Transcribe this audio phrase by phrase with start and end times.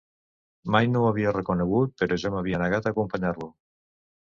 [0.75, 3.57] Mai no ho havia reconegut que jo m'havia negat a acompanyar-lo.